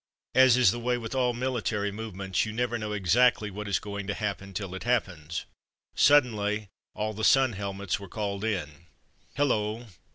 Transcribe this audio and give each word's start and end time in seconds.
As 0.33 0.57
is 0.57 0.71
the 0.71 0.79
way 0.79 0.97
with 0.97 1.13
all 1.13 1.31
military 1.31 1.91
movements, 1.91 2.43
you 2.43 2.51
never 2.51 2.79
know 2.79 2.91
exactly 2.91 3.51
what 3.51 3.67
is 3.67 3.77
going 3.77 4.07
to 4.07 4.15
happen 4.15 4.51
till 4.51 4.73
it 4.73 4.81
happens. 4.81 5.45
Suddenly 5.93 6.69
all 6.95 7.13
the 7.13 7.23
sun 7.23 7.53
helmets 7.53 7.99
were 7.99 8.09
'"called 8.09 8.43
in.'' 8.43 8.87
Hullo! 9.37 9.85